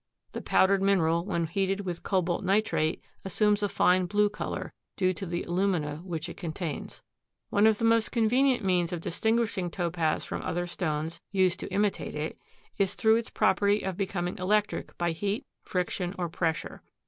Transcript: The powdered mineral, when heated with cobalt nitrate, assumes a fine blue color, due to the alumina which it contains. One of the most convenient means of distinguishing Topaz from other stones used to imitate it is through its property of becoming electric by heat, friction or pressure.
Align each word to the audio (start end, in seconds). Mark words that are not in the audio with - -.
The 0.31 0.41
powdered 0.41 0.81
mineral, 0.81 1.23
when 1.23 1.45
heated 1.45 1.81
with 1.81 2.01
cobalt 2.01 2.43
nitrate, 2.43 3.03
assumes 3.23 3.61
a 3.61 3.69
fine 3.69 4.07
blue 4.07 4.29
color, 4.31 4.73
due 4.97 5.13
to 5.13 5.27
the 5.27 5.43
alumina 5.43 5.97
which 5.97 6.27
it 6.27 6.37
contains. 6.37 7.03
One 7.51 7.67
of 7.67 7.77
the 7.77 7.85
most 7.85 8.11
convenient 8.11 8.63
means 8.65 8.91
of 8.91 9.01
distinguishing 9.01 9.69
Topaz 9.69 10.25
from 10.25 10.41
other 10.41 10.65
stones 10.65 11.21
used 11.31 11.59
to 11.59 11.71
imitate 11.71 12.15
it 12.15 12.39
is 12.79 12.95
through 12.95 13.17
its 13.17 13.29
property 13.29 13.83
of 13.83 13.95
becoming 13.95 14.39
electric 14.39 14.97
by 14.97 15.11
heat, 15.11 15.45
friction 15.63 16.15
or 16.17 16.29
pressure. 16.29 16.81